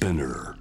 [0.00, 0.54] Spinner.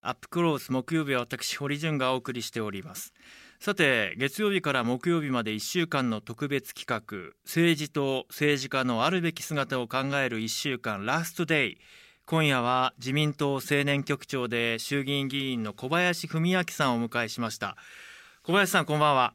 [0.00, 3.12] アップクロース木曜日は私堀潤がお送りしております。
[3.58, 11.78] さて月曜日から木曜日まで1週間の特別企画政治と政治家のあるべき姿を考える1週間ラストデイ
[12.26, 17.76] 今夜は自民党青年局長で衆議院議員の小林文明さんをお迎えしました。
[18.44, 19.34] 小林さんこんばんは。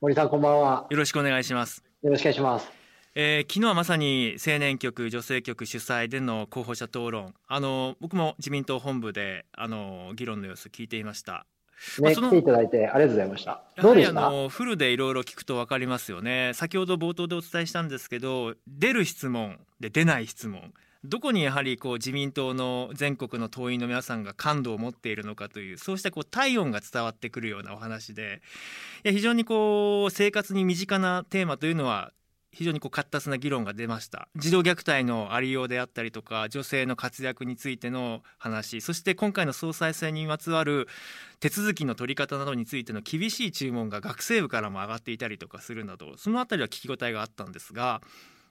[0.00, 0.86] 森さんこんばんは。
[0.90, 1.82] よろしくお願いします。
[2.02, 2.77] よろしくお願いします。
[3.14, 7.34] えー昨日はまさに青年局女性局主催での候補者討論。
[7.46, 11.46] あの僕も自民党本部であの議論の様子聞いていました。
[12.00, 13.62] まあね、来ていただいてありがとうございました。
[13.76, 14.12] やうでした？
[14.30, 16.52] のフルでいろいろ聞くと分かりますよね。
[16.54, 20.72] 先ほど冒頭でお伝えしたんですけど出る質問で出ない質問。
[21.04, 28.42] どこにやはりこう自民党の全国の党員の皆さんが感度を持っているのかというそうしたこう体温が伝わってくるようなお話で
[29.04, 32.12] いや非常にこう生活に身近なテーマというのは
[32.58, 34.26] 非常にこう活発な議論が出ました。
[34.34, 40.88] 児童虐待のありようであったりとか女性の活躍についての話そして今回の総裁選にまつわる
[41.38, 48.02] 手続きの取り方などについての厳しい注文が学生部からも上がっていたりとかするなどそのあたりは聞き応えがあったんですが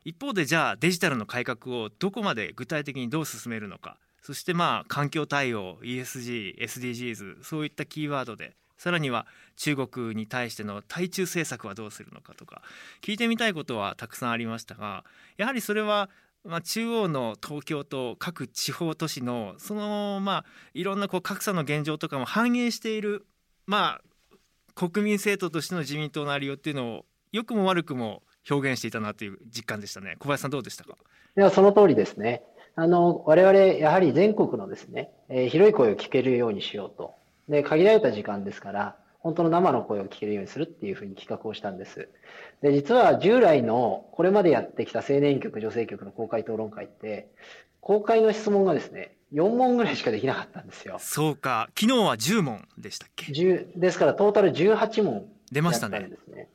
[0.06, 9.26] 一方でじゃあデジタルの改革をどこまで具体的にどう進めるのかそしてまあ環境対応 ESG、SDGs そういったキーワードでさらには
[9.56, 12.62] 中国に対しての対中政策はどうするのかとか
[13.02, 15.04] 聞いてみたいことはたくさんありましたが
[15.38, 16.10] やはりそれは
[16.46, 23.26] まあ、中央の東京と各地方都市のそのまあいろんなこう格差の現状とかも反映している
[23.66, 24.36] まあ
[24.74, 30.96] 国民政党としての自民党のありようっていうのを良くも悪くも表現していたなという実感でしたね小林さんどうでしたか？
[31.38, 32.42] いや、その通りですね。
[32.76, 37.17] あの、我々、やはり全国のですね、えー広い声を聞けるようにしようと。
[37.50, 42.10] で、限られた時間ですから、本当の生の声を聞けるようにするっていうふうに企画をしたんです。
[42.62, 47.30] で、実は従来の、これまでやってきた青年局、女性局の公開討論会って、
[47.82, 50.98] 公開の質問がですね、4問ぐらいしかできなかったんですよ。
[51.00, 56.10] そうか昨日は10問でしたっけ？10ですから、トータル18問出ましたね。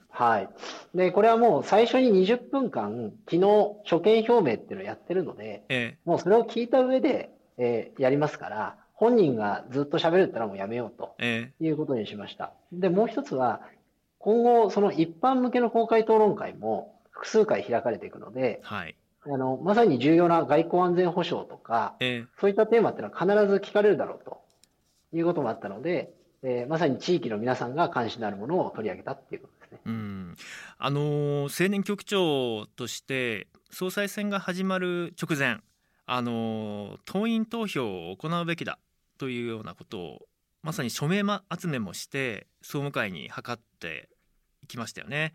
[0.09, 0.49] はい。
[0.95, 3.41] で、これはもう最初に20分間、昨日、
[3.85, 12.53] 所見表明っていうのをやってるので、えもうそれを聞いた上で、えーやりますから、本人がずっと喋るってのはもうやめようとええいうことにしました。
[12.73, 13.61] で、もう一つは、
[14.19, 24.41] 今後、その一般向けの公開討論会も複数回開かれていくのでえ、はいあの、まさに重要な外交安全保障とか、ええそういったテーマっていうのは必ず聞かれるだろうと
[25.13, 26.13] いうこともあったので、
[26.45, 29.79] えーまさに地域の皆さんが関心のあるものを取り上げたっていうことですね。
[29.85, 30.37] うん
[30.79, 35.59] あのー青年局長として総裁選が始まる直前
[36.07, 38.79] あのー党員投票を行うべきだ
[39.23, 40.27] というようなことを
[40.65, 44.09] まさに署名ま集めもして総務会に諮って
[44.65, 45.35] いきましたよね。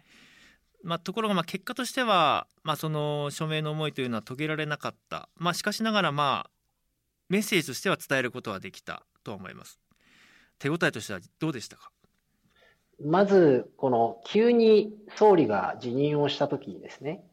[0.84, 6.50] まあ、ところがまあ結果としては、まあ、その署名の思いというのは遂げられなかった、まあ、しかしながらまあ
[7.30, 9.80] メッセージとしては伝えることはできたと思います。
[10.60, 11.90] 手応えとしてはどうでしたか？
[13.06, 17.24] まず、この急に総理が辞任をしたときにですね、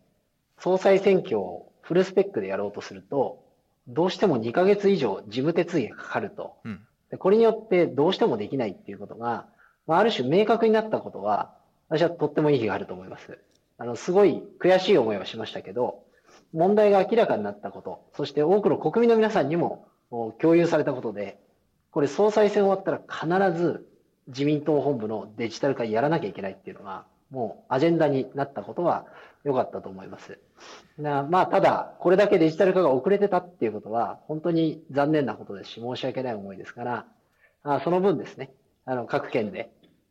[0.60, 3.43] 総裁選挙をフルスペックでやろうとすると、
[3.88, 6.56] どうしても2ヶ月以上事務手続きがかかると。
[6.64, 9.46] うんでこれによってどうしてもできないっていうことが、
[9.86, 11.54] まあ、ある種明確になったことは、
[11.88, 13.38] 私はとっても意義があると思います。
[13.78, 16.02] あの、すごい悔しい思いはしましたけど、
[16.52, 21.38] 問題が明らかになったこと、そして多くの国民の皆さんにもお共有されたことで、
[21.92, 23.00] これ総裁選終わったら
[23.48, 23.86] 必ず
[24.26, 29.06] 自民党本部のデジタル化やらなきゃいけないっていうのが、もうアジェンダになったことは
[29.42, 30.38] 良かったと思います。
[30.96, 37.06] なまあ、ただ、これだけデジタル化が遅れてたっていうことは、本当に残念なことですし、申し訳ない思いですから、
[37.64, 38.52] あその分ですね、
[38.84, 39.70] あの、各県で、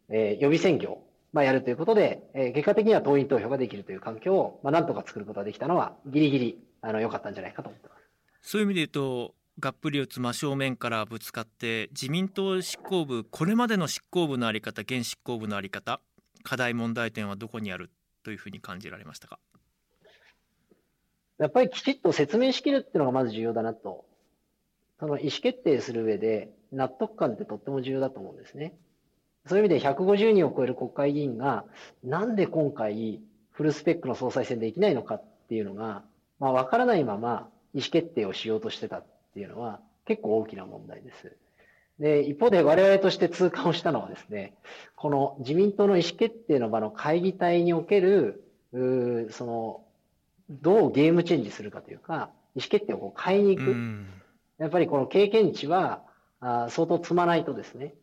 [0.10, 8.04] えー予備選挙を、まあ、やるということで、えー結果的には党員投票ができるという環境を、まあ、なんとか作ることができたのは、ギリギリ、あの、良かったんじゃないかと思ってます。
[8.44, 16.02] そういう意味で言うとがっぷり四つ真正面からぶつかって自民党執行部これまでの執行部の在り方現執行部の在り方
[16.44, 17.90] 課題問題点はどこにある
[18.24, 19.40] というふうに感じられましたか？
[21.40, 24.06] やっぱりきちっと説明しきるっていうのがまず重要だなと。
[25.00, 28.74] その意思決定する上で納得感ってとっても重要だと思うんですね。
[29.48, 31.66] そういう意味で150人を超える国会議員が
[32.04, 33.20] なんで今回
[33.52, 36.04] フルスペックの総裁選できないのかっていうのが、
[36.40, 41.36] まあわからないまま意思決定をしようとしてたっていうのは結構大きな問題です。
[42.00, 44.54] で、一方で我々として痛感をしたのはですね、
[44.96, 49.82] この自民党の意思決定の場の会議体における、うーその、
[50.50, 53.72] どうゲームチェンジするかというか、意思決定をこう変えに行く。
[53.72, 54.08] うん
[54.60, 56.04] やっぱりこの経験値は、
[56.40, 57.96] あー相当積まないとですね、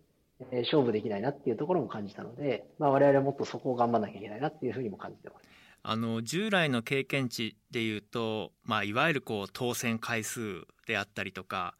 [0.50, 5.48] えー勝負できないなっていうところも感じたので、まあ我々はもっとそこを頑張らなきゃいけないなっていうふうにも感じてます。
[5.82, 11.74] あの従来の経験値でいうと、まあ、いわゆるこう当選回数であったりとか、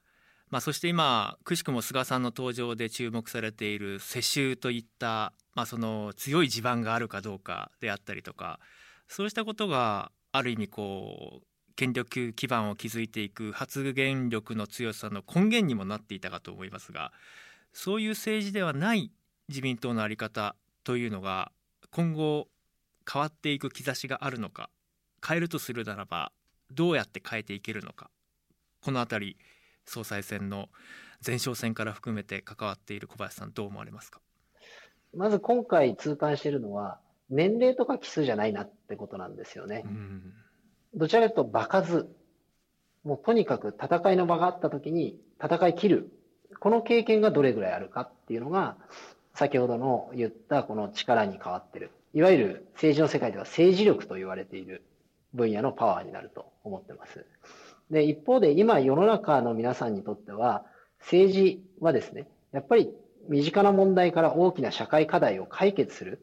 [0.50, 8.58] まあ、そして今くしくも菅さんの登場で注目されている世襲といった、まあ、その強い地盤があるかどうかであったりとか
[9.08, 11.44] そうしたことがある意味こう
[11.76, 17.12] 権力基盤を築いていく発言力の強さの根源にもなっていたかと思いますが
[17.72, 19.12] そういう政治ではない
[19.48, 21.52] 自民党の在り方というのが
[21.90, 22.48] 今後
[23.10, 24.68] 変わっていく兆しがあるのか
[25.26, 26.32] 変えるとするならば
[26.72, 28.10] どうやって変えていけるのか
[28.82, 29.36] この辺り
[29.90, 30.68] 総裁選の
[31.26, 34.20] 前哨戦から含めて関わっている小林さんどう思われますか？
[35.16, 39.84] まず今回痛感しているのは年齢とか奇数じゃないなってことなんですよね。
[40.94, 42.08] どちらかというと場数。
[43.02, 46.10] もうとにかく戦いの場があった時に戦い切る。
[46.60, 48.76] この経験がどれぐらいあるかっていうのが
[49.34, 51.90] 先ほどの言ったこの力に変わってる。
[52.14, 54.84] いわゆる政治の世界では政治力と言われている
[55.32, 57.24] 分野のパワーになると思ってます。
[57.90, 60.64] で、一方で今世の中の皆さんにとっては、
[61.00, 62.90] 政治はですね、やっぱり
[63.28, 66.22] 身近な問題から大きな社会課題を解決する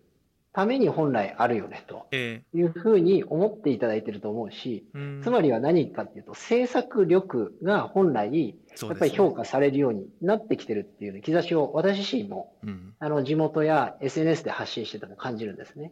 [0.57, 15.91] ために本来あるよねというふうに思っていただいていると思うし、えー、つまりは何かっていうと政策力が本来やっぱり評価されるようになってきてるっていう、兆しを私自身も、うん、あの地元や SNS で発信してても感じるんですね。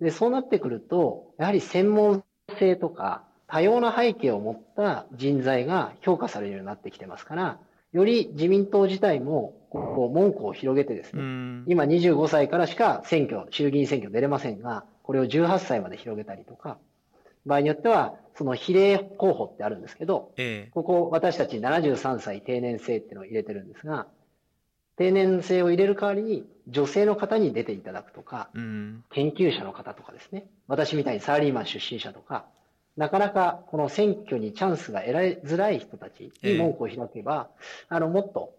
[0.00, 2.24] で、そうなってくると、やはり専門
[2.58, 7.58] 性とか多様な背景を持った人材が評価されるようになってきてますから、
[7.92, 11.22] より自民党自体も、こう、門戸を広げてですね、
[11.66, 16.76] 今25歳からしか選挙、衆議院選挙出れませんが、これを18歳まで広げたりとか、
[17.46, 24.06] 場合によっては、その比例候補ってあるんですけど、ええ、ここ私たち73歳定年制っていうのを入れてるんですが、
[24.96, 32.46] 定年制を入れる代わりに女性の方に出ていただくとか、研究者の方とかですね、私みたいにサラリーマン出身者とか、
[32.98, 37.48] なかなかこの選挙にチャンスが得られづらい人たちに門戸を開けば、
[37.90, 38.52] えー、あの、もっと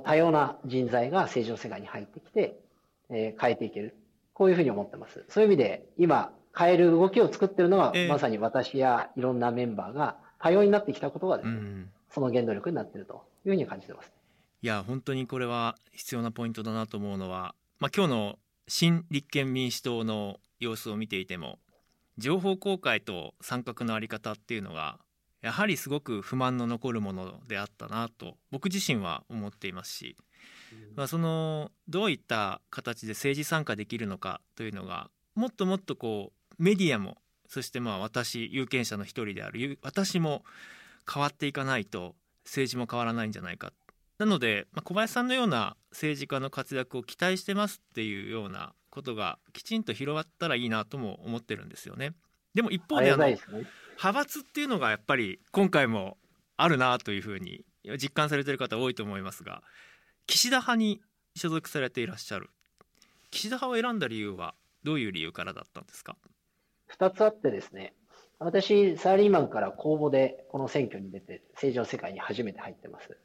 [0.00, 2.58] 多様な人材が政治の世界に入ってきて、
[3.10, 3.94] えー、変えていける。
[4.32, 5.24] こういうふうに思ってます。
[5.28, 14.10] そういう意味で、今、変える動きを作ってるのは、えー、まさに私やいろんなメンバーが多様になってきたことがですね、うん、その原動力になっているというふうに感じてます。
[14.62, 21.58] いや、本当にこれは必要なポイントだなと思うのは、まあ、今日の新立憲民主党の様子を見ていても、
[22.18, 24.98] 情報公開と参画の在り方っていうのが
[25.42, 30.16] やはりすごく不満の残るものであったなと僕自身は思っていますし、
[30.96, 40.44] まあ、そのどういった形で政治参加できるのかというのがもっともっとこうメディアもそしてまあ私有権者の一人である私も
[41.12, 42.14] 変わっていかないと
[42.44, 43.72] 政治も変わらないんじゃないか。
[44.18, 52.12] なので、まあ、小林さんのような政治家の活躍を期待してますっていうようなことがきちんと広がったらいいなとも思ってるんですよね。
[52.54, 56.16] でも一方であの、派閥っていうのがやっぱり今回も
[56.56, 57.64] あるなというふうに
[58.00, 59.62] 実感されてる方多いと思いますが
[60.28, 61.00] 岸田派に
[61.34, 62.50] 所属されていらっしゃる。
[63.32, 64.54] 岸田派を選んだ理由は
[64.84, 66.16] どういう理由からだったんですか
[66.96, 67.94] ？2つあってですね。
[68.38, 73.16] 私サラリーマンから公募でこの選挙に出て政治の世界に初めて入ってます。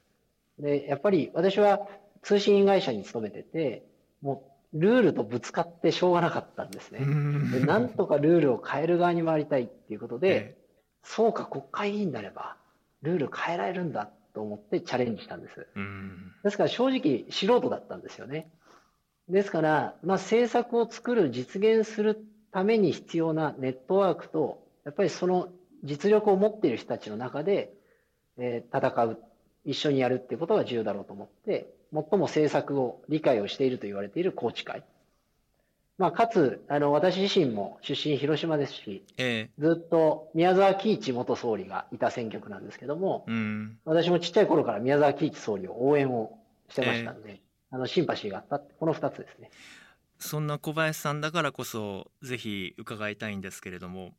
[0.58, 1.88] でやっぱり私は
[2.24, 3.86] 通信会社に勤めてて
[4.22, 7.00] もうルールとぶつかってしょうがなかったんですね。
[7.00, 10.58] でなんとかルールを変える側に回りたいっていうことで、ええ、
[11.04, 12.58] そうか、国会議員になれば、
[13.02, 15.68] ルール変えられるんだと思ってチャレンジしたんです。
[16.44, 18.52] ですから正直素人だったんですよね。
[19.28, 25.50] ですから、まあ、政策を作る、実現するために必要なネットワークと、やっぱりその
[25.84, 27.74] 実力を持っている人たちの中で、
[28.38, 29.20] えー、戦う、
[29.66, 34.84] 一緒にやるっていうことが重要だろうと思って、最も政策を理解をしていると言われている宏池会。
[35.98, 49.52] まあ、かつ、あの、私自身も出身広島ですし、えー、ずっと宮沢喜一元総理がいた選挙区なんですけども、うん、私もちっちゃい頃から宮沢喜一総理を応援をしてましたんで、えー、あの、シンパシーがあった、この二つですね。
[50.20, 54.14] そんな小林さんだからこそ、ぜひ伺いたいんですけれども、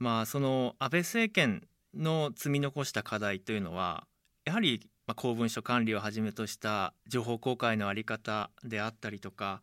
[0.00, 4.08] まあ、その安倍政権の積み残した課題というのは、
[4.44, 9.62] やはりまあ、公文書管理をはじめとした情報公開の在り方であったりとか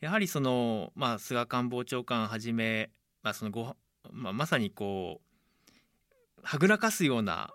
[0.00, 2.90] やはりその、まあ、菅官房長官はじめ、
[3.22, 3.76] まあそのご
[4.10, 7.52] まあ、まさにこうはぐらかすような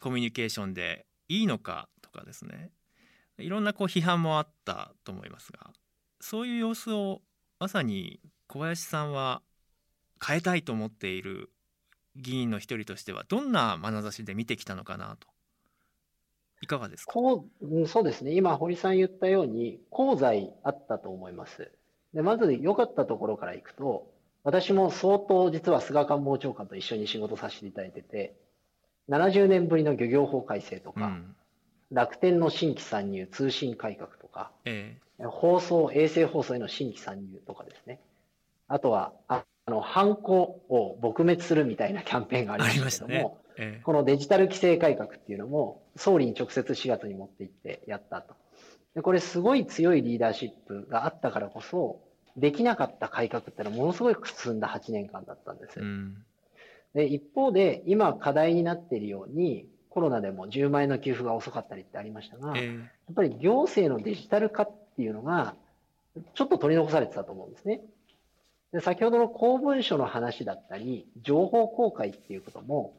[0.00, 2.70] コミュニケーションでいいのかとかですね。
[3.38, 5.70] いろんなこう批判もあったと思いますが
[6.20, 7.22] そういう様子を
[7.58, 9.40] まさに小林さんは
[10.22, 11.50] 変えたいと思っている
[12.16, 15.28] 議員の一人としてはどんな眼差しで見てきたのかなと
[16.62, 17.12] いかがですか？
[17.12, 18.32] こうそうですね。
[18.34, 21.70] 今、堀さん言ったように、功罪あったと思います。
[22.14, 24.10] で、まず良かったところからいくと、
[24.42, 28.34] 私も相当実は菅官房長官と一緒に仕事させていただいてて、
[29.08, 31.36] 70年ぶりの漁業法改正とか、うん
[31.92, 37.98] 楽天の新規参入、通信改革とか、え放送、衛星放送への新規参入とかですね。
[38.68, 43.39] あとは、ああの、ハンコを撲滅するみたいなキャンペーンがありましたけども、
[43.84, 48.34] このデジタル規制改革っていうのも、総理に直接4月に持って行ってやったと。
[48.94, 52.00] で、これすごい強いリーダーシップがあったからこそ、
[52.36, 55.80] できなかった改革っていうのはものすごい進んだ8年間だったんです。
[55.80, 56.24] うん
[56.94, 62.72] で、一方で、今課題になっているように、コロナでも10万円の給付が遅かったりってありましたが、えや
[63.12, 65.54] っぱり行政のデジタル化っていうのが、
[66.34, 67.80] ちょっと取り残されてたと思うんですね。
[68.72, 72.94] で先ほどの公文書の話だったり、情報公開っていうことも、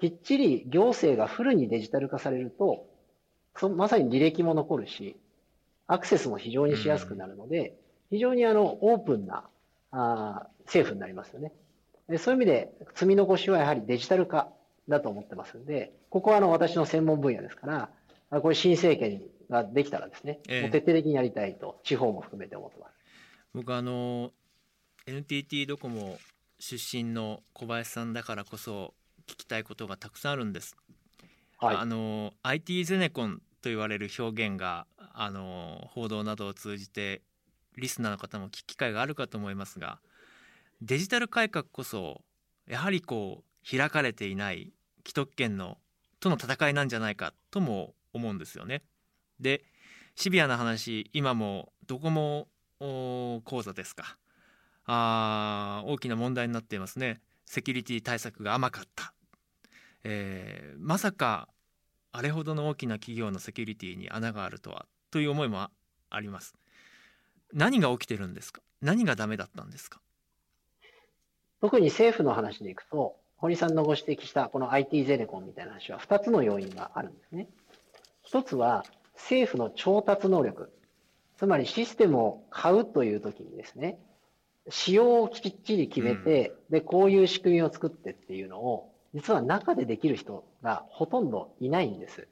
[0.00, 2.86] きっちり行政がフルにデジタル化されると、
[3.56, 5.16] そまさに履歴も残るし、
[5.86, 7.76] アクセスも非常にしやすくなるので、
[8.10, 9.44] 非常にあのオープンな
[9.90, 11.52] あー政府になりますよね。
[12.08, 14.48] でそういう意味で、積み残しはやはりデジタル化
[14.88, 17.88] だと思ってますんで、ここはあの私の専門分野ですから、
[18.30, 22.92] あこれ新政権ができたらですね、ええもう徹底的にやりたいと、地方も含めて思ってます。
[23.54, 24.32] 僕あの
[25.06, 26.18] NTT ドコモ
[26.58, 28.94] 出身の小林さんだからこそ
[29.26, 30.76] 聞きたいことがたくさんあるんです。
[31.58, 31.76] はい。
[31.76, 37.22] あの IT ゼネコンと言われる表現があの報道などを通じて
[37.76, 39.98] リスナーの方も聞く機会があるかと思いますが
[40.82, 42.20] デジタル改革こそ
[42.68, 44.72] やはりこう開かれていない
[45.06, 45.78] 既得権の
[46.20, 48.82] との戦いなんじゃないかとも思うんですよね。
[49.40, 49.64] で
[50.14, 52.48] シビアな話今もドコモ
[52.80, 54.18] お講座ですか
[54.84, 59.13] あー大きな問題になっていますねセキュリティ対策が甘かった、
[60.04, 61.48] えーまさか
[62.12, 65.70] あれほどの大きな企業のセキュリティに穴があるとはという思いもあ
[66.10, 66.54] あります
[67.52, 68.62] 何が起きてるんですか？
[68.82, 70.00] 何がダメだったんですか？
[71.60, 77.48] 特に政府の話でいくと、堀さんのご指摘したこの IT ゼネコンみたいな話は2つの要因があるんですね。
[78.22, 78.84] 一つは
[79.14, 80.70] 政府の調達能力。
[81.36, 83.98] つまりシステムを買うという時にですね、
[84.68, 92.26] 仕様をきっちり決めて、で、こういう仕組みを作ってっていうのを、実は中でできる人がほとんどいないんです。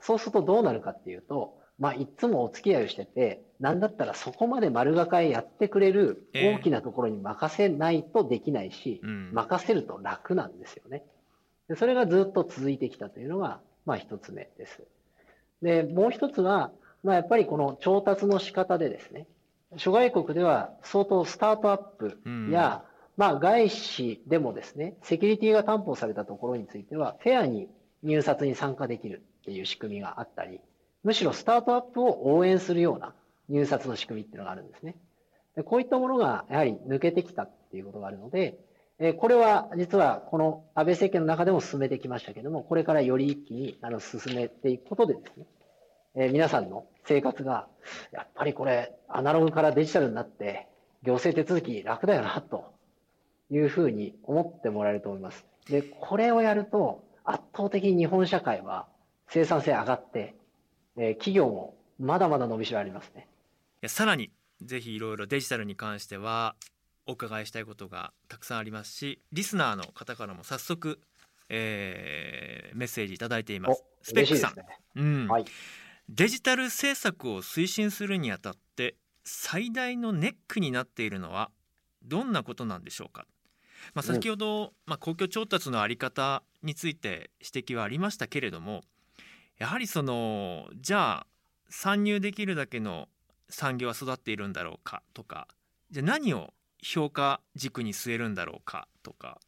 [0.00, 11.04] そうするとどうなるかっていうと、まあ、いつもお付き合いをしてて、なんだったらそこまで丸がかえやってくれるええ大きなところに任せないとできないし、うん任せると楽なんですよね。
[11.68, 14.82] でそれがずっと続いてきたというのが、まあ一つ目です。
[15.60, 16.70] で、もう一つは、
[17.02, 19.26] まあやっぱりこの調達の仕方でですね、
[19.76, 22.18] 諸外国では相当スタートアップ
[22.50, 22.84] や、
[23.16, 27.68] まあ外資でもですね、セキュリティが担保されたところについては、フェアに
[28.02, 30.60] 入札に参加できるっていう仕組みがあったり、
[31.02, 33.14] むしろスタートアップを応援するような
[33.48, 34.96] 入札の仕組みっていうのがあるんですね。
[35.54, 38.58] でこういったものがやはり抜けてきたっていうことがあるので、
[38.98, 45.46] えこれは実はこの安倍政権の中でも進めてきましたけども、これからより一気にあの進めていくことでですね、
[46.14, 47.68] え皆さんの生活が、
[48.12, 50.66] やっぱりこれ、アナログからデジタルになって、
[51.02, 52.75] 行政手続き楽だよな、と
[53.50, 55.44] いうふうに思ってもらえると思います。
[55.68, 58.86] で、これをやると、圧倒的に日本社会は
[59.28, 60.34] 生産性上がって、
[60.96, 63.26] えー企業もまだまだ伸びしろありますね。
[63.82, 64.30] いやさらに
[64.62, 66.54] ぜひいろいろデジタルに関しては
[67.06, 71.00] お伺いしたいことがたくさんありますしリスナーの方からも早速、
[71.48, 74.64] えーメッセージいただいていますおスペックさん、ね。
[74.96, 75.44] うんはい。
[76.08, 81.50] デジタル政策を推進するにあたって最大のネックになっているのは
[82.04, 83.26] どんなことなんでしょうか、
[83.94, 84.14] まあ、うん。
[84.14, 88.82] 先ほど、まあ、公共調達のあり方について指摘はありましたけれども
[89.58, 91.26] やはりそのじゃあ
[91.68, 93.08] 参入できるだけの
[93.48, 95.48] 産業は育っているんだろうかとか
[95.90, 96.52] じゃあ何を
[96.82, 99.40] 評価軸に据えるんだろうかとか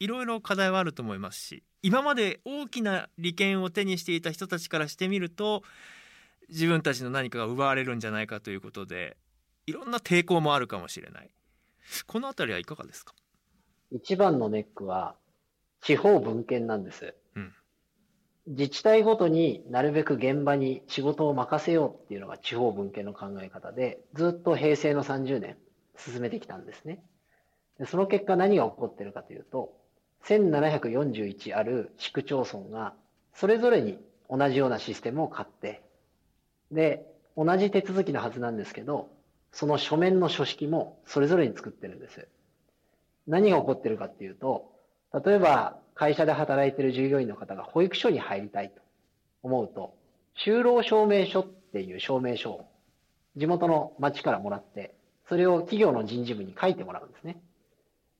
[0.00, 5.62] いろいろ課題はあると思いますし今まで大きな利権を手にしていた人たちからしてみると
[6.48, 9.16] 自分たちの何かが奪われるんじゃないかということで
[9.66, 11.30] いろんな抵抗もあるかもしれない。
[12.06, 13.14] このあたりはいかがですか？
[13.90, 15.16] 一番のネックは、
[15.80, 17.14] 地方分権なんです。
[17.34, 17.52] うん
[18.48, 25.56] 自治体ごとになるべく現場に仕事を任せようっていうのが地方分権の考え方で、ずっと平成の30年
[25.96, 27.02] 進めてきたんですね。
[27.80, 29.72] でその結果何が起こってるかというと、
[30.26, 32.94] 1741ある市区町村が
[33.34, 33.98] それぞれに
[34.30, 35.82] 同じようなシステムを買って、
[36.70, 37.04] で、
[37.36, 39.08] 同じ手続きのはずなんですけど、
[39.50, 42.28] その書面の書式もそれぞれに作ってるんです。
[43.26, 44.70] 何が起こってるかっていうと、
[45.24, 48.82] 例えば会社で働いてる従業員の方が保育所に入りたいと
[49.42, 49.94] 思うと、
[50.36, 52.68] 就労証明書っていう証明書を
[53.36, 54.94] 地元の町からもらって、
[55.28, 57.40] それを企業の人事部に書いてもらうんですね。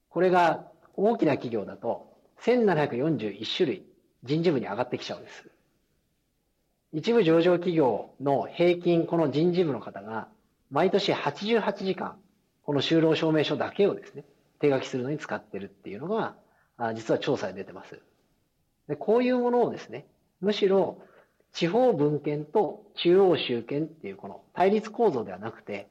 [0.09, 0.65] これが
[0.97, 3.87] 大きな企業だと1741種類
[4.25, 5.49] 人事部に上がってきちゃうんです。
[6.93, 10.29] 一部上場企業の平均この人事部の方が
[10.71, 12.17] 毎年88時間
[12.63, 14.25] この就労証明書だけをですね、
[14.61, 16.37] 手書きするのに使ってるっていうのが、
[16.95, 18.01] 実は調査で出てます。
[18.89, 20.07] でこういうものをですね、
[20.41, 21.03] むしろ
[21.53, 25.89] 地方分権と中央集権っていうこの対立構造ではなくて、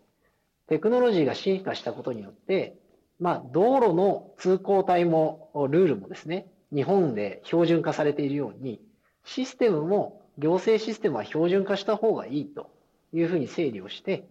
[0.67, 2.77] テクノロジーが進化したことによって、
[3.19, 8.81] まあ、道路の通行帯も、ルールもですね、日本で標準化されているように、
[9.23, 12.69] システムも、行政システムは標準化した方がいいと
[13.13, 14.27] いうふうに整理をして、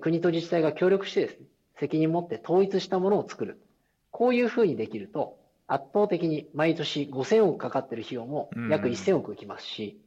[0.00, 1.46] 国と自治体が協力してですね、
[1.78, 3.58] 責任を持って統一したものを作る。
[4.10, 10.00] こういうふうにできると、圧倒的に毎年5000億かかってる費用も約1000億きますし、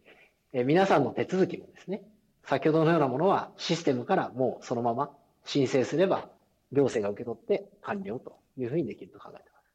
[0.54, 2.02] え皆さんの手続きもですね、
[2.44, 5.12] 先ほどのようなものはシステムからもうそのまま
[5.46, 6.30] 申請すれば
[6.72, 9.72] 行政が受け取って完了というふうにできると考えています。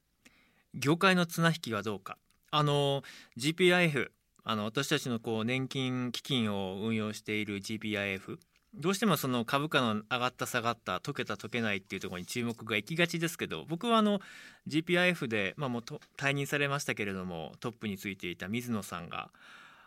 [0.75, 2.18] 業界の綱引きはどうか。
[2.50, 3.02] あの
[3.38, 4.11] GPIF
[4.45, 8.38] あの私たちのこう年金基金を運用している GPIF
[8.75, 14.20] どうしてもその株価の上がった下がった解けた解けないっていうところに注目が行きがちですけど僕はあの
[14.68, 15.82] GPIF で、まあ、もう
[16.16, 19.30] 退任されましたけれどもトップについていた水野さんが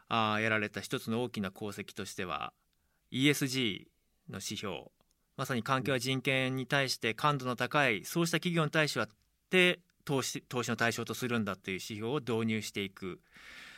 [0.08, 2.52] あやられた一つの大きな功績としては
[3.12, 3.86] ESG
[4.30, 4.86] の指標
[5.38, 9.08] まさに環境や人権に対して感度の高いそうした企業に対しては
[10.04, 13.20] 投資投資の対象とするんだという指標を導入していく。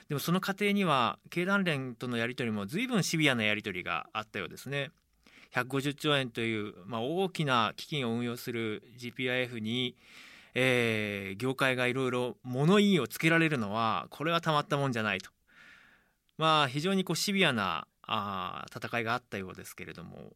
[0.09, 4.91] でもその過程には経団連とのやり取りも随分シビアなやり取りがあったようですね。
[5.53, 9.97] 150兆円という、まあ、大きな基金を運用する GPIF に、
[10.53, 15.29] えー、業界がいろいろ物言いをつけられるのはこれはたまったもんじゃないと。
[16.37, 20.33] まあ非常にこうシビアなあ戦いがあったようですけれども。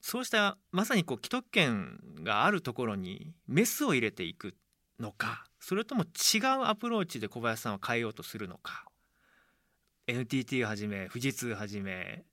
[0.00, 4.54] そうしたまさにこう既得権があるところにメスを入れていく。
[5.00, 8.84] のかそれとも違うアプローチで小林さんは変えようとするのか。
[10.06, 12.24] NTT はじめ富士通はじめ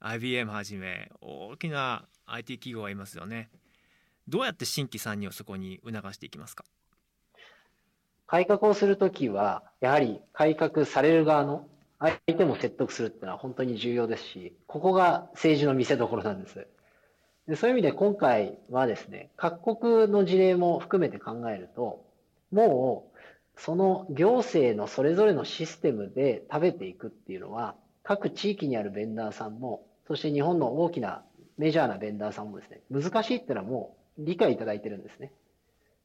[0.00, 3.50] IBM はじめ大きな IT 企業がいますよね。
[4.26, 6.64] どうやって新規参入をそこに促していきますか？
[8.26, 11.66] 改革をするときはやはり改革される側の
[11.98, 16.66] 相手も説得するっていうのは本当に重要ですし、ここが政治の見せ所なんです。
[17.50, 22.06] でそういう意味で今回はですね、各国の事例も含めて考えると、
[22.52, 31.24] もうその行政のそれぞれのシステムで食べていくっていうのは、各地域にあるベンダーさんも、そして日本の大きな
[31.58, 35.32] メジャーなベンダーさんもですね、難しいっていうのはもう理解いただいてるんですね。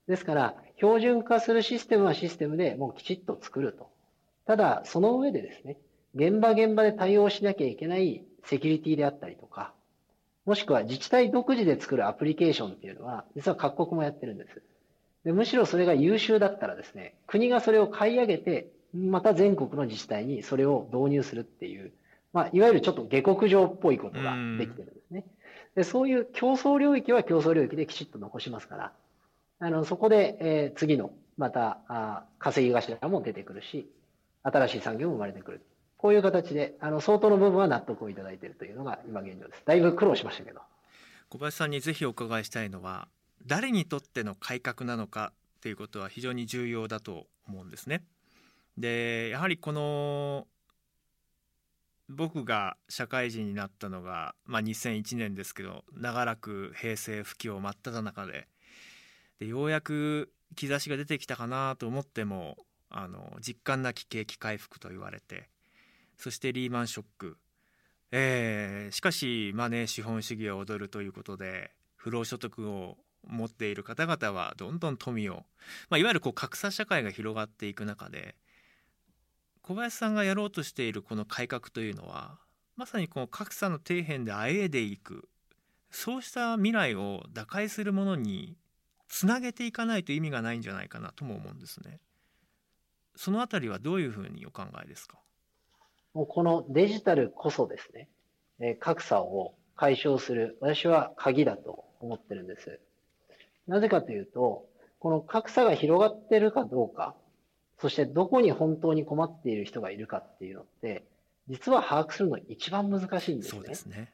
[0.08, 3.92] ですから、標準化するシステムはシステムでもうきちっと作ると。
[4.48, 5.78] ただ、その上でですね、
[6.16, 9.75] 現場現場で対応しなきゃいけないセキュリティであったりとか、
[10.46, 14.62] もしくは自治体独自で作るアプリケーションっていうのは、実は各国もやってるんです。
[15.24, 21.92] でむしろそれが優秀だったらですね、国がそれを買い上げて、また全国の自治体にそれを導入するっていう、
[22.32, 25.26] まあ、いわゆるちょっと下克上っぽいことができてるんですね。
[25.76, 28.92] でそういう競争領域は競争領域できちっと残しますから、
[29.60, 33.90] あのそこで、えー、次のまたあ稼ぎ頭も出てくるし、
[34.44, 35.62] 新しい産業も生まれてくる。
[35.98, 39.64] こういう形で、あの相当の部分は納得をいただいているというのが今現状です。
[39.66, 40.62] だいぶ苦労しましたけど。
[41.30, 43.08] 小林さんにぜひお伺いしたいのは、
[43.46, 48.04] 誰にとっての改革なのかということは非常に重要だと思うんですね。
[48.78, 50.48] で、やはりこの
[52.10, 58.48] 僕が社会人になったのが、まあ、2001年ですけど長らく平成不況真っ只中で
[59.40, 62.58] でようやく兆しが出てきたかなと思っても
[62.90, 65.50] あの実感なき景気回復と言われて
[66.18, 67.38] そしてリーマンショック、
[68.12, 72.98] えー、しかしマネー資本主義は踊るということで不労所得を
[73.28, 75.46] 持っている方々はどんどん富を、
[75.90, 78.36] まあ、いわゆるこう格差社会が広がっていく中で
[79.62, 82.38] 小林さんがやろうとしているこの改革というのは
[82.76, 85.28] まさにこの格差の底辺であえいでいく
[85.90, 88.58] そうした未来を打開するものに
[89.08, 92.00] つなげていかないと意味がないんじゃないかなとも思うんですね。
[93.16, 95.18] そのあたりはどういうふうにお考えですか？
[96.16, 98.08] もうこのデジタルこそですね、
[98.60, 102.80] え格差を解消する、私は鍵だと思ってるんです。
[103.68, 104.66] なぜかというと、
[105.00, 107.16] この格差が広がってるかどうか、
[107.80, 111.04] そしてどこに本当に困っている人がいるかっていうのって、
[111.50, 113.60] 実は把握するの一番難しいんですね。
[113.60, 114.14] そうですね。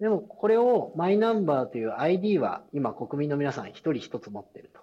[0.00, 4.80] でもこれをマイナンバーという ID は今国民の皆さん一人一つ持ってると。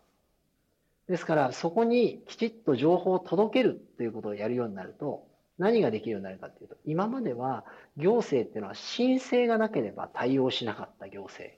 [1.08, 5.26] ですからそこにきちっと情報を届けるということをやるようになると、
[5.58, 7.64] 何ができるようになるかっていうと、今までは
[7.98, 11.56] 行政っていうのは申請がなければ対応しなかった行政。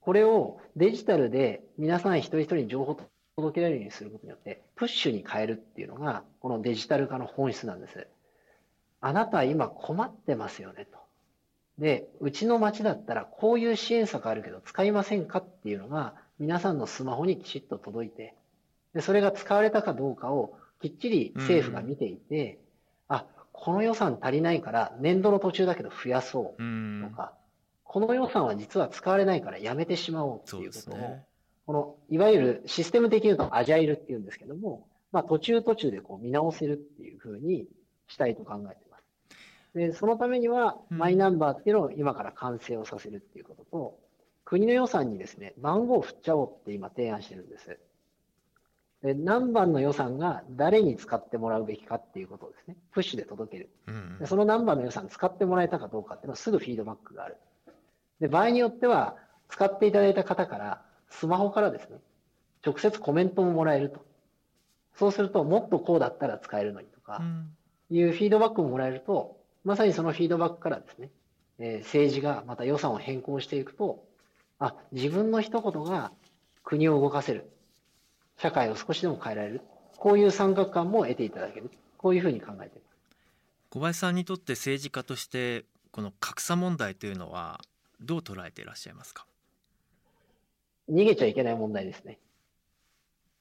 [0.00, 3.00] これをデジタルで皆さん一人一人に情報を
[3.36, 8.06] 届けられるようにすることによって、プッシュに変えるっていうのが、このデジタル化の本質なんです。
[9.00, 10.98] あなたは今困ってますよねと。
[11.78, 18.34] で、うちの町だったらこういう支援策あるけど使いませんかっていうのが皆さんのスマホにきちっと届いて、
[18.94, 22.58] でそれが使われたかどうかをきっちり政府が見ていて、
[23.08, 27.10] あ、この予算足りないから年度の途中だけど増やそうとか、うん、
[27.84, 31.24] この予算は実は使われないからやめてしまおうっていうことを、ね、
[31.66, 37.66] このいわゆるシステム的に言うとアジャイルっていうんですけども、まあ途中途中でこう見直せるっていうふうに
[38.06, 39.04] したいと考えてます。
[39.74, 43.98] で、そのためにはマイナンバーっていうのを今から完成をさせるっていうことと、
[44.44, 47.78] 国の予算にですね、番号を振っちゃおうって今提案してるんです。
[49.02, 53.70] で何番の予算が誰に使ってもらうべきかっていうことをですね、プッシュで届ける。
[54.18, 57.36] でその何番の予算使ってもらえたかどうかっていうのはすぐフィードバックがある。
[58.20, 59.16] で、場合によっては、
[59.48, 61.98] 使っていただいた方から、スマホからですね、
[62.64, 64.04] 直接コメントももらえると。
[64.96, 67.22] そうすると、もっとこうだったら使えるのにとか、
[67.90, 71.10] いうフィードバックももらえると、まさにそのフィードバックからですね、
[71.58, 74.04] えー、政治がまた予算を変更していくと、
[74.58, 76.12] あ、自分の一言が
[76.64, 77.50] 国を動かせる。
[78.38, 79.60] 社会を少しでも変えられる。
[79.96, 81.70] こういう三角感も得ていただける。
[81.96, 82.96] こういうふうに考えています。
[83.70, 87.60] 小林さんにとって政治家としてこの格差問題というのは
[88.00, 89.26] どう捉えていらっしゃいますか？
[90.88, 92.18] 逃げちゃいけない問題ですね。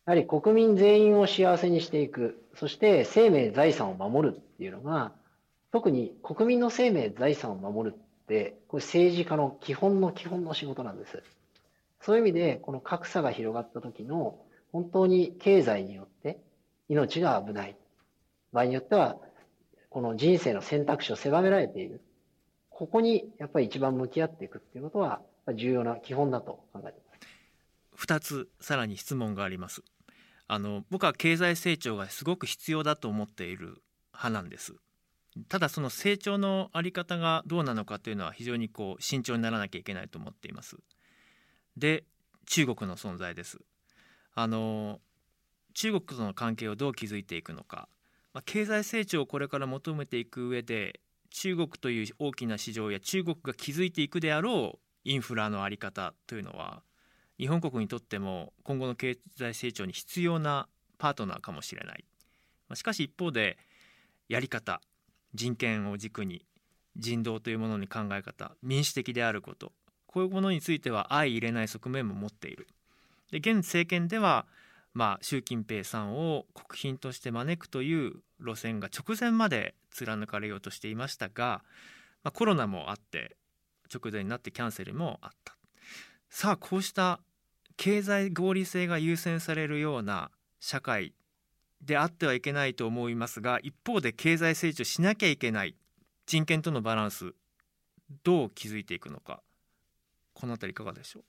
[0.06, 5.12] やはり国民全員を幸せにしていく、そして生命、財産を守るっていうのが、
[5.72, 11.22] 特に国民の生命、財産を守るって、これ政治家の基本の基本の仕事なんです。
[12.02, 14.40] そういう意味で、この格差が広がった時の、
[14.72, 16.40] 本当に経済によって
[16.90, 17.78] 命が危ない。
[18.52, 19.18] 場合によっては、
[19.90, 22.02] この人生の選択肢を狭められている。
[22.70, 25.22] ここにやっぱり一番向き合っていくっていうことは
[25.56, 27.14] 重要な基本だと考えていま
[27.98, 28.06] す。
[28.06, 29.82] 2つさらに質問があります。
[30.48, 33.82] あの僕は経済成長がすごく必要だと思っている
[34.14, 34.76] 派なんです。
[35.50, 40.78] ただその成長のあり方がどうなのかというのは非常にこう慎重にならなきゃいけないと思っています。
[41.76, 42.04] で
[42.46, 43.60] 中国の存在です。
[44.39, 45.00] あの
[45.73, 47.89] 中国との関係をどう築いていくのか、
[48.36, 51.00] まあ、経済成長をこれから求めていく上で
[51.32, 56.84] 中国という大きな市場や中国が築いていくであろうインフラの在り方というのは
[57.39, 60.67] 日本国にとっても今後の経済成長に必要な
[61.00, 62.06] パートナーかもしれない。
[62.76, 63.58] しかし一方で
[64.30, 64.82] やり方
[65.34, 66.45] 人権を軸に
[66.95, 69.71] 人道というものに考え方民主的であること
[70.06, 72.67] こういうものについては相入れない側面も持っている。
[73.32, 74.46] で現政権では
[74.94, 81.62] まあ、習近平さんを国賓として招くという路線が直前まで貫かれようとしていましたが、
[82.24, 83.36] まあ、コロナもあって
[83.94, 85.56] 直前になってキャンセルもあった。
[86.32, 87.20] さあこうした
[87.76, 91.13] 経済合理性が優先されるような社会
[91.80, 95.76] であってはいけないと思いますが一方で経済成長しなきゃいけない
[96.26, 97.36] 人権とのバランス
[98.24, 99.44] どう築いていくのか
[100.34, 101.24] この辺りいかがでしょう？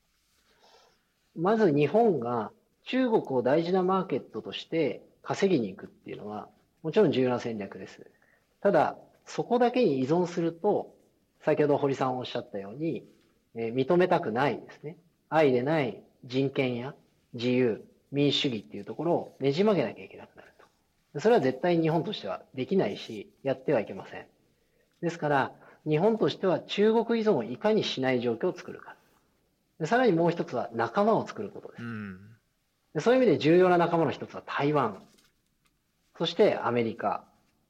[1.37, 2.51] まず日本が
[2.85, 6.49] 中国を大事なマーケットとして稼ぎに行くっていうのは、
[6.83, 8.11] もちろん重要な戦略です。
[8.61, 10.95] ただ、そこだけに依存すると、
[11.45, 13.05] 先ほど堀さんおっしゃったように、
[13.55, 14.97] えー、認めたくないですね。
[15.29, 16.95] 愛でない人権や
[17.35, 20.49] 自由、民主主義っていうところをねじ曲げなきゃいけなくなる
[21.13, 21.21] と。
[21.21, 24.27] それは絶対日本としてはできないし、やってはいけません。
[25.03, 25.53] ですから、
[25.87, 28.97] 日本としては中国依存をいかにしない状況を作るか。
[29.85, 31.83] さらにもう一つは仲間を作ることです。
[31.83, 32.21] うん
[33.01, 35.01] そういう意味で重要な仲間の一つは台湾、
[36.17, 37.25] そしてアメリカ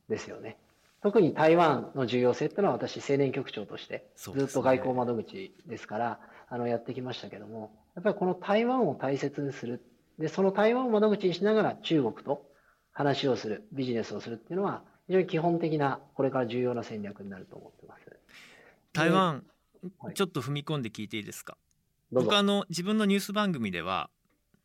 [0.08, 0.56] ですよね。
[1.02, 6.16] 特に台湾の重要性っていうのは私、青年局長としてずっと外交窓口ですから、ね、
[6.48, 9.82] あのやってきましたけども、やっぱりこの台湾を大切にする。
[10.18, 12.46] で、その台湾を窓口にしながら中国と
[12.92, 18.16] 話をする、ビジネスをするっていうのは、非常に基本的な、これから重要な戦略になると思ってます。
[18.92, 19.44] 台湾、
[20.14, 21.56] ちょっと踏み込んで聞いていいですか？
[22.10, 24.10] 僕あの自分のニュース番組では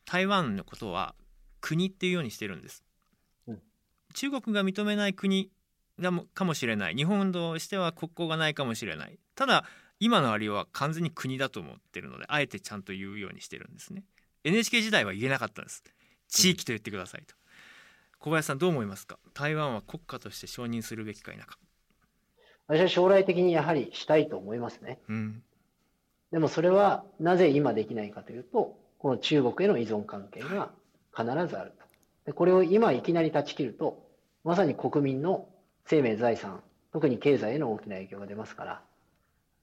[0.05, 1.15] 台湾のことは
[1.61, 2.83] 国っていうようにしてるんです、
[3.47, 3.61] うん、
[4.13, 5.49] 中国が認めない国
[6.33, 6.95] かもしれない。
[6.95, 9.19] 日本としては国交がないかもしれない。
[9.35, 9.63] ただ
[9.99, 14.03] 今のありは完全に国だと思ってるのであえてちゃんと言うようにしてるんですね。
[14.43, 15.83] NHK 時代は言えなかったんです。
[16.27, 19.19] 地域と言ってくださいと、うん、小林さんどう思いますか？
[19.33, 21.57] 台湾は国家として承認するべきか否か。
[22.67, 25.43] 私は将来的にやはりしたいと思いますね、うん、
[26.33, 30.71] でもそれはなぜ今できないかというとこの中国への依存関係が
[31.15, 31.85] 必ずあると。
[32.25, 34.01] でこれを今いきなり断ち切ると、
[34.43, 35.47] まさに国民の
[35.85, 36.61] 生命財産、
[36.93, 38.81] 特に経済への大きな影響が出ますから、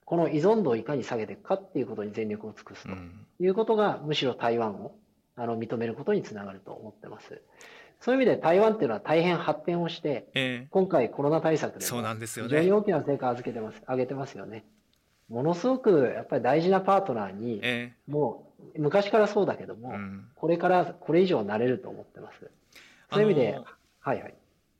[0.04, 2.90] この依存度をいかに下げていくかっていうことに全力を尽くすと
[3.42, 4.94] いうことが、むしろ台湾を
[5.37, 7.40] あの認めることにつながると思ってます。
[8.00, 12.02] そういう意味で台湾っていうのは大変発展をして、えー、今回コロナ対策でも
[12.48, 14.64] 非常に大きな成果を預けてます、上げてますよね。
[15.30, 22.50] ものすごくやっぱり大事なパートナーに、えー、もう昔からそうだけども、うん、これからこれ以上なれると思ってます。
[23.12, 23.58] そういう意味で、
[24.00, 24.34] はいはい。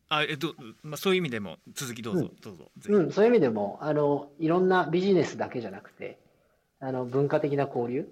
[0.09, 2.71] あえっとまあ、そういう意味でも続きどうぞ、うん、どうぞ。
[2.89, 6.19] うん、そういう意味でもあのいろんなビジネスだけじゃなくて
[6.81, 8.09] あの文化的な交流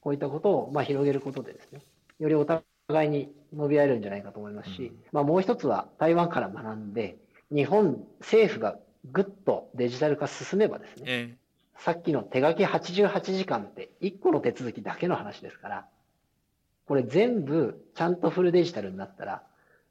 [0.00, 1.82] こういったことを、まあ、広げることでですね
[2.18, 2.62] よりお互
[3.06, 7.16] いに伸び合えるんじゃないかと思いますし、うん、まあ、もう一つは台湾から学んで
[7.50, 8.78] 日本政府が
[9.10, 11.36] ぐっとデジタル化進めばですね、ええ、
[11.78, 15.86] さっきの手書き88時間って1個の手続きだけの話ですから
[16.86, 19.42] これ全部ちゃんとフルデジタルになったら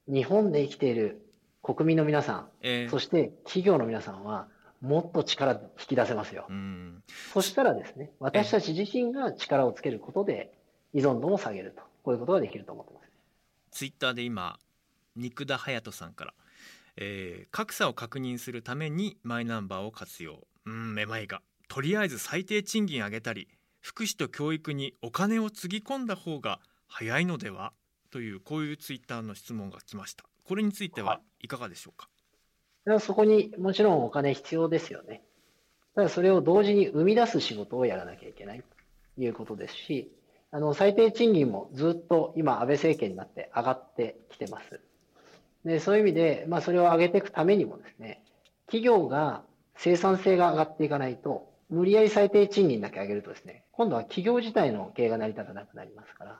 [0.08, 1.22] 日本で生きている
[1.64, 4.48] 国民の皆さん、えー、そして企業の皆さんは、
[4.82, 6.48] もっと力引き出せますよ。
[7.34, 10.52] そしたらですね、私たち自身が力をつけることで、
[10.94, 13.12] 依存度も下げると、こういうことができると思ってます。
[13.72, 14.58] ツイッターで今、
[15.16, 16.34] 肉田隼人さんから、
[16.98, 20.48] えー、格差を確認するためにマイナンバーを活用。
[20.66, 21.42] うん、めまいが。
[21.74, 23.48] とりあえず最低賃金上げたり、
[23.80, 27.72] 福祉と教育にお金をつぎ込んだ方が早いのでは？
[28.12, 30.26] というこういうツイッターの質問が来ました。
[30.44, 32.10] これについてはいかがでしょうか、
[32.84, 35.22] はい、そこにもちろんお金必要ですよね。
[35.96, 38.62] ただそれを同時に生み出す仕事をやらなきゃいけない
[39.16, 40.12] ということですし、
[40.52, 44.82] あの、最低賃金もずっと今安倍政権になって上がってきてます。
[45.64, 48.22] で、そういう意味で、まあそれを上げていくためにもですね、
[48.66, 49.44] 企業が
[49.78, 56.40] 生産性が上がっていかないと、無理やり最低賃金だけ上げるとですね、今度は企業自体の経営が成り立たなくなりますから、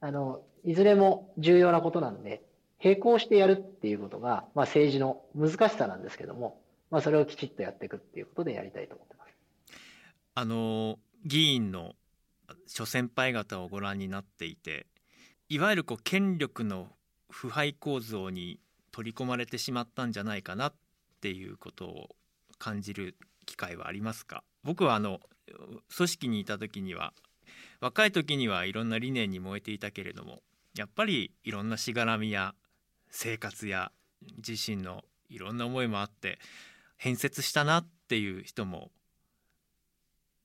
[0.00, 2.42] あの、いずれも重要なことなんで、
[2.82, 9.32] 並行してやるっていうことが、まあ、政治の難しさなんですけども、まあ、それをきちっとやっていくっていうことでやりたいと思ってます。
[10.34, 11.92] あの議員の
[12.66, 14.86] 諸先輩方をご覧になっていて
[15.48, 16.88] いわゆるこう権力の
[17.30, 18.58] 腐敗構造に
[18.90, 20.74] 取り込まれてしまったんじゃないかなっ
[21.20, 22.08] ていうことを
[22.58, 23.16] 感じる
[23.46, 24.42] 機会はありますか？
[24.64, 25.20] 僕はあの
[25.94, 27.12] 組織にいた時には
[27.80, 30.40] 若い時にはいろんな理念に燃えていたけれども
[30.76, 32.54] やっぱりいろんなしがらみや
[33.10, 33.92] 生活や
[34.46, 36.38] 自身のいろんな思いもあって
[36.96, 38.90] 変節したなっていう人も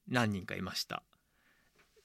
[0.09, 1.03] 何人かいました。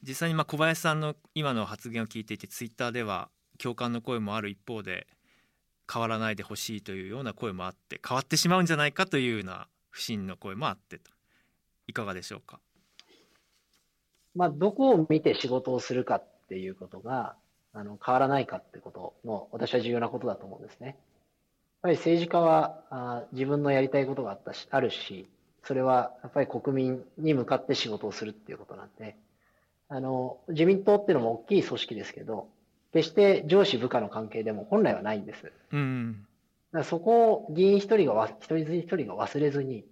[0.02, 5.06] 実際にま小林さんの今の発言を聞いていてツイッターでは共感の声もある一方で
[5.90, 11.10] 変わらないでほしいというような声もあって変わってしまうんじゃないかというような不信の声もあってと。
[11.86, 12.60] いかがでしょうか？
[14.34, 17.34] まあどこを見て仕事をするかっていうことが
[17.72, 20.86] あの変わらないかってことの私は重要なことだと思うんですね。
[20.86, 20.96] やっ
[21.82, 25.26] ぱり政治家はあ自分のやりたいことがあったしあるし、
[25.64, 29.16] それはやっぱり国民に向かって仕事をするっていうことなんで、
[29.88, 32.48] あの自民党っていうのも大きい組織ですけど、
[32.92, 35.52] 決して上司部下の関係でも本来はないんです。
[35.72, 36.26] うん、
[36.72, 39.84] だからそこを議員一人が一人一人が忘れずに、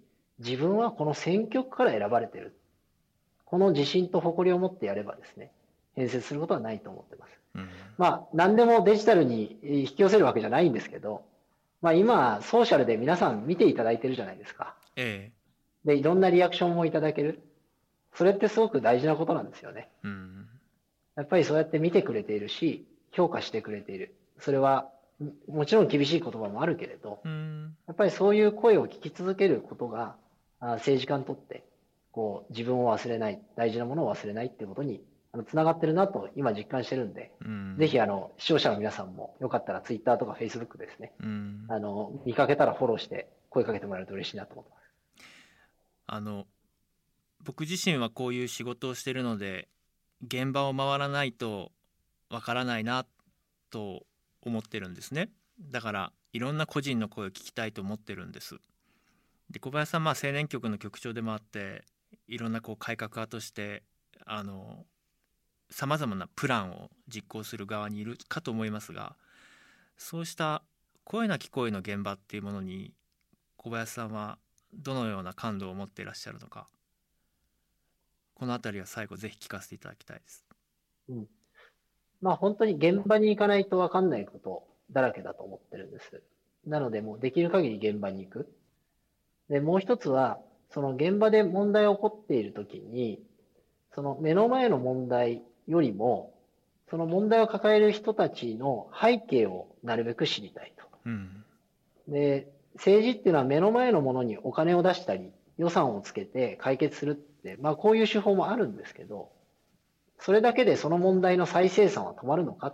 [0.43, 2.55] 自分はこの選挙区から選ばれてる。
[3.45, 5.51] この自信と誇りを持ってやればですね、
[5.95, 7.39] 変節することはないと思ってます。
[7.55, 11.23] うん、まあ、何でもデジタルに引き寄せるわけじゃないんですけど、
[11.81, 14.75] まあ今、ソーシャルで皆さん見ていただいてるじゃないですか。
[14.95, 15.31] え
[15.85, 15.87] え。
[15.87, 17.41] で、いろんなリアクションもいただける。
[18.13, 19.89] それってすごく大事なことなんですよね。
[20.03, 20.47] うん。
[21.15, 24.15] やっぱりそうやって見てくれているし、評価してくれている。
[24.39, 24.89] それは、
[25.47, 30.15] もちろん厳しい言葉もあるけれど、うん、やっぱりそういう声を聞き続けることが、
[30.61, 31.63] 政治家にとって、
[32.11, 44.81] こう、自分を忘れない、大事なものを忘れないっていうことにあの、繋がってるなと今実感してるんで、うん、ぜひあの、視聴者の皆さんもよかったらツイッターとかフェイスブックですね、うん、あの、見かけたらフォローして声かけてもらえると嬉しいなと思ってます。
[46.07, 46.47] あの、
[47.43, 49.69] 僕自身はこういう仕事をしてるので、
[50.25, 51.71] 現場を回らないと
[52.29, 53.05] わからないな
[53.69, 54.03] と
[54.41, 55.29] 思ってるんですね。
[55.59, 58.57] だからいろんな個人の声を聞きたいと思ってるんです。
[59.51, 61.83] で小林さんまあ青年局の局長でもあって
[62.27, 63.83] いろんなこう改革派として
[64.25, 64.85] あの
[65.69, 69.15] さまざまなプランを実行する側にいるかと思いますが
[69.97, 70.63] そうした
[71.03, 72.93] 声なき声の現場っていうものに
[73.57, 74.37] 小林さんは
[74.73, 76.67] どのような感動を持っていらっしゃるのか
[78.35, 80.43] この辺りは最後ぜひ聞かせていただきたいです。
[81.09, 81.27] うん、
[82.21, 86.23] まあ本当に現場に行かないと分かんないことだらけだと思ってるんです。
[86.65, 88.51] なのでもうできる限り現場に行く。
[89.51, 93.21] で、もう一つは、その現場で問題が起こっているときに、
[93.93, 96.33] その目の前の問題よりも、
[96.89, 100.85] その問題を抱える人たちの背景をなるべく知りたいと。
[101.05, 101.43] うん、
[102.07, 109.31] で、政治っていうのは目の前のものにお金を出したり、予算をつけて解決するっ、まあこういう手法もあるんですけど、
[110.17, 112.73] それだけでその問題の再生産は止まるのか、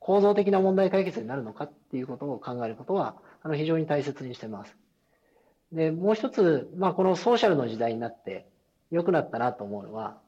[0.00, 4.76] 構造的な問題解決になるのかっていうことを考えることは、あの非常に大切にしてます。
[5.72, 8.46] で、もう一つ、まあこのソーシャルの時代になって
[8.90, 10.18] 良くなったなと思うのは、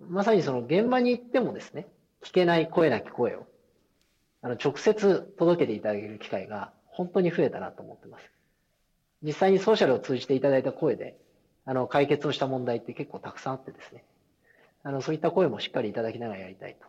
[0.00, 1.86] まさにその現場に行ってもですね、
[2.22, 3.46] 聞けない声なき声を、
[4.42, 8.24] あの直接届けていただける機会が本当に増えたなと思ってます。
[9.22, 11.16] 実際にソーシャルを通じていただいた声で、
[11.66, 14.04] あの、解決をした問題って結構たくさんあってですね。
[14.82, 16.86] あの、そういった声もしっかりいただきながらやりたいと。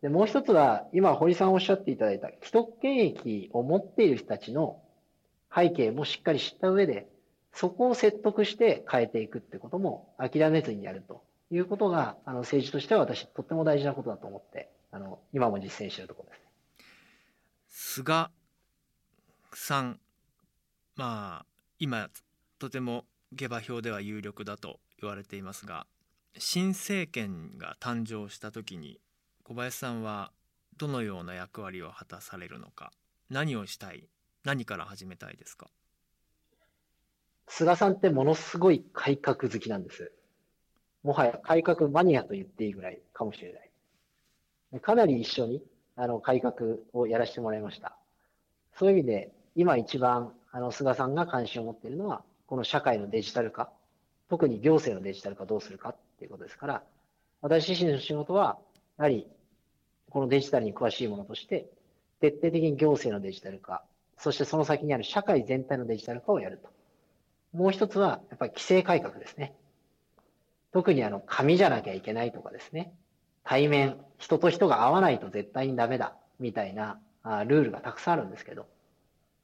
[0.00, 4.80] で、もう一つは、今、堀さんおっしゃっていただいた、既得権益を持っている人たちの
[5.54, 7.06] 背景もしっかり知った上で、
[7.52, 16.46] そこを説得して変えていくってことも諦めずにやるということが、あの、政治としては私、とっても大事なことだと思って、あの、今も実践しているところですね。
[17.68, 18.28] 菅
[19.54, 20.00] さん、
[20.96, 21.46] まあ、
[21.78, 22.08] 今、
[22.58, 25.86] とても下馬評では有力だと言われていますが、
[26.38, 28.98] 新政権が誕生した時に、
[29.44, 30.32] 小林さんは
[30.78, 32.92] どのような役割を果たされるのか、
[33.28, 34.08] 何をしたい、
[34.44, 35.68] 何から始めたいですか？
[37.54, 40.10] 菅さんってものすごい改革好きなんです。
[41.02, 43.58] もはや改革マニアと言っていいぐらいかもしれな
[44.78, 44.80] い。
[44.80, 45.62] かなり一緒に
[45.94, 46.54] あの改革
[46.94, 47.94] をやらせてもらいました。
[48.78, 53.70] そういう意味で、今一番あの菅さんが関心を持っているのは、この社会のデジタル化、
[54.30, 56.82] 特に行政のデジタル化どうするかっていうことですから、
[57.42, 58.56] 私自身の仕事は、
[58.96, 59.26] やはり
[60.08, 61.68] このデジタルに詳しいものとして、
[62.22, 63.84] 徹底的に行政のデジタル化、
[64.16, 66.70] そしてその先にある社会全体のデジタル化をやると。
[67.52, 69.54] もう一つは、やっぱり規制改革ですね。
[70.72, 72.92] 特にあの、紙じゃなきゃいけないとかですね。
[73.44, 78.66] 対面、人と人が合わないと絶対にダメだ、みたいなあルールがたくさんあるんですけど、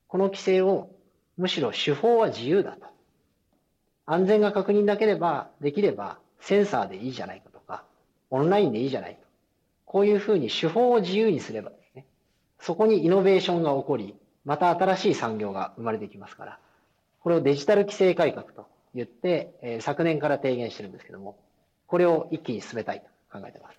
[0.07, 0.91] この規制を、
[1.37, 2.87] むしろ手法は自由だと。
[4.07, 7.85] 安全が確認だければ、できれば、センサーでいいじゃないかとか、
[8.31, 9.27] オンラインでいいじゃないと。
[9.85, 12.07] こういうふうに手法を自由にすればですね、
[12.59, 16.59] そこにイノベーションが起こり、また新しい産業が生まれてきますから、
[17.21, 21.39] これをデジタル規制改革と言って、えー、昨年から提言してるんですけども、
[21.87, 23.07] これを一気に進めたいと
[23.39, 23.79] 考えています。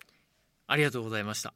[0.66, 1.54] ありがとうございました。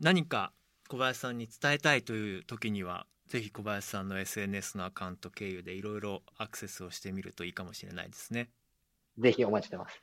[0.00, 0.52] 何か
[0.88, 8.48] 小林さんに伝えたいという時には、ぜひ小林さんの SNS のアカウント経由でいろいろアクセスをしてみるといいかもしれないですね。
[9.18, 10.02] ぜひお待ちしてます。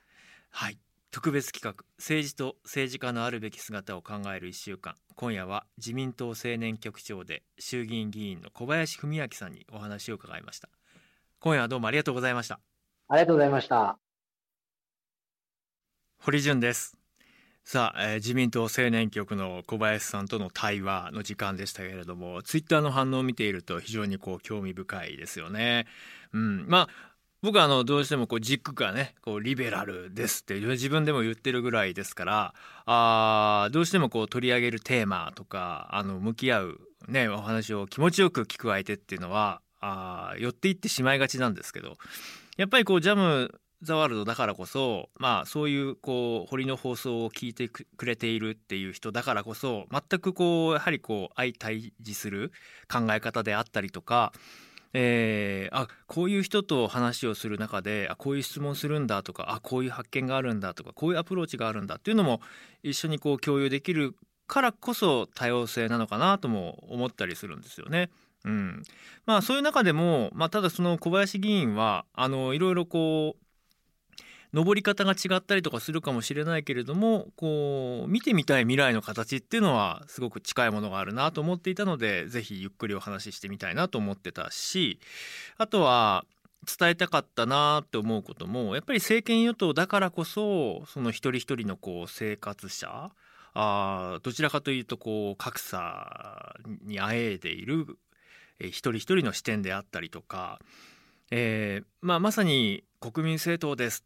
[0.51, 0.77] はい。
[1.15, 4.95] 特別企画政治と政治家のあるべき姿を考える1週間。
[5.15, 10.67] 今夜は自民党青年局長で衆議院議員の小林文明さんにお話を伺いました。
[11.39, 12.59] 今夜はどうもありがとうございました。
[13.07, 13.97] ありがとうございました。
[16.19, 16.97] 堀潤です。
[17.63, 25.87] さあ、えー、自民党青年局の小林さんとの対話の時間でしたけれどもツイッターの反応を見ていると非常にこう興味深いですよね。
[26.33, 27.14] うん、まあ
[27.45, 32.53] 僕はあのどうしてもこう軸がねこうリベラルですって自分でも言ってるぐらいですから
[32.87, 41.97] あどうしてもこう取り上げるテーマとかあの向き合うねお話を気持ちよく聞く相手っていうのはあ寄っていってしまいがちなんですけど
[42.57, 43.53] やっぱりこうジャム
[43.83, 52.51] ザワールドだからこそまあそういうこう堀の放送を聞いてくれているっていう人だからこそ全くこうやはりこう相対峙する
[52.91, 54.33] 考え方であったりとか
[54.97, 62.39] えー、あこういう人と話をする中であこういう質問するんだとかあこういう発見があるんだとかこういうアプローチがあるんだっていうのも
[62.81, 64.15] 一緒にこう共有できる
[64.47, 68.09] からこそ多様性なのかなとも思ったりするんですよね。
[68.45, 68.83] うん、
[69.25, 73.44] まあそういう中でも、まあ、ただその小林議員はあのいろいろこう
[74.53, 84.99] 登り方が違ったりとかするかもしれないけれどもこう見てみたい未来の形っていうのはすごく近いものがあるなと思っていたので是非ゆっくりお話ししてみたいなと思ってたし
[85.57, 86.25] あとは
[86.65, 93.11] 伝えたかったなって思うこともやっぱり政権与党だからこそその一人一人のこう生活者
[93.53, 97.97] あどちらかというとこう格差にあえいでいる
[98.59, 100.59] 一人一人の視点であったりとか、
[101.31, 104.03] えーまあ、まさに国民政党です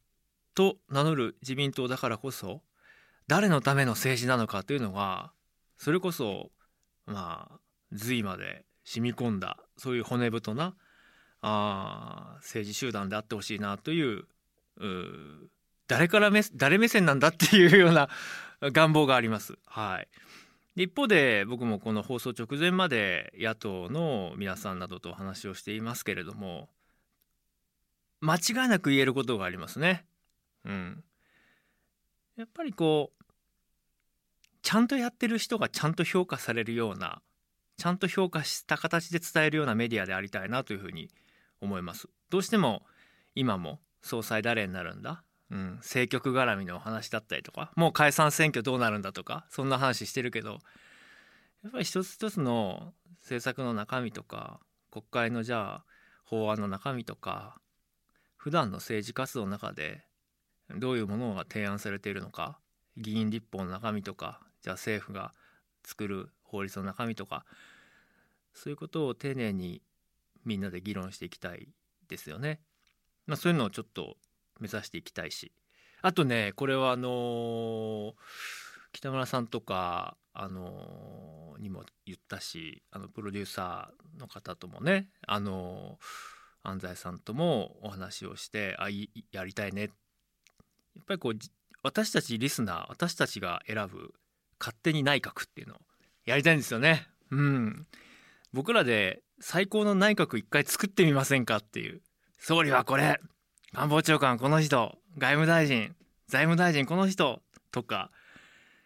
[0.60, 2.62] と名乗る自民党だからこそ
[3.27, 5.31] 誰のための政治なのかというのは
[5.77, 6.52] それこそ
[7.06, 7.60] まあ
[7.94, 10.75] 髄まで染み込んだそういう骨太な
[11.42, 14.25] あ政治集団であってほしいなという
[15.88, 18.10] 誰から目誰目線なんだっていうような
[18.62, 19.58] 願望があります。
[19.65, 20.02] は
[20.75, 26.67] い、一方で僕もこの放送直前まで野党の皆さんなどとお話をしていますけれども
[28.19, 30.04] 間違いなく言えることがありますね。
[30.65, 31.03] うん、
[32.35, 33.23] やっぱりこう
[34.62, 37.21] ちゃんとやってる人がちゃんと評価されるような
[37.77, 41.10] ちゃんと評価した形で伝えるようなメディアでありたいなというふうに
[41.62, 42.10] 思います。
[42.29, 42.85] どうしても
[43.35, 45.23] 今も総裁誰になるんだ？
[45.51, 50.60] うん、政局絡みのお話だったりとかもう解散選挙どうなるんだとかそんな話してるけど
[51.63, 54.60] やっぱり一つ一つの政策の中身とか
[54.91, 55.85] 国会のじゃあ
[56.23, 57.60] 法案の中身とか
[58.37, 60.03] 普段の政治活動の中で
[60.76, 62.60] どういうものが提案されているのか
[62.98, 65.34] 議員立法の中身とかじゃあ政府が
[65.86, 67.46] 作る法律の中身とか
[68.54, 69.82] そういうことを丁寧に
[70.46, 71.70] みんなで議論していきたい
[72.08, 72.60] ですよね。
[73.28, 74.17] まあ、そういうのをちょっと
[74.60, 75.52] 目指していきたいし
[76.02, 78.13] あとねこれはあのー
[78.92, 89.92] 北村さんとか、あのーにも言ったしあのプロデューサーの方ともね、あのー安西さんともお話をしてあいやりたいね
[91.00, 91.33] やっぱりこう
[91.81, 94.13] 私たちリスナー私たちが選ぶ
[94.60, 95.77] 勝手に内閣っていうのを
[96.25, 97.08] やりたいんですよね。
[97.31, 97.87] うん、
[98.52, 102.02] 僕らで最高の内閣一回作ってみませんかっていう。
[102.37, 103.19] 総理はこれ。
[103.73, 104.97] 官房長官この人。
[105.17, 105.95] 外務大臣。
[106.27, 107.41] 財務大臣この人。
[107.71, 108.12] とか。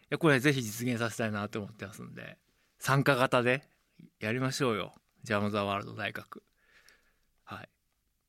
[0.03, 2.37] いやこれぜひ実現させたいなと思ってますんで。
[2.77, 3.63] 参加型で
[4.19, 4.93] やりましょうよ。
[5.23, 6.41] ジャム・ザ・ワールド内閣。
[7.43, 7.69] はい。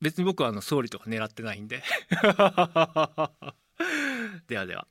[0.01, 1.83] 別に僕はあの総理とか狙ってないんで。
[4.47, 4.87] ではでは。